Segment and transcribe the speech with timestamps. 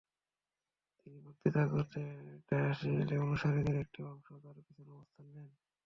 [0.99, 1.99] তিনি বক্তৃতা করতে
[2.47, 5.49] ডায়াসে এলে অনুসারীদের একটি অংশ তাঁর পেছনে অবস্থান নেন।